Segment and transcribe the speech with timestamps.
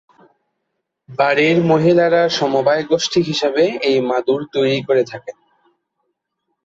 [1.09, 5.37] বাড়ির মহিলারা সমবায় গোষ্ঠী হিসাবে এই মাদুর তৈরি করে থাকেন।